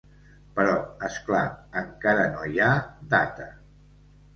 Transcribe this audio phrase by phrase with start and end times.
[0.55, 0.71] Però,
[1.09, 1.43] és clar,
[1.85, 2.75] encara no hi ha
[3.17, 3.51] data.